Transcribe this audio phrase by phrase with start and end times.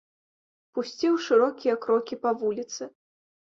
[0.77, 2.83] Пусціў шырокія крокі па вуліцы.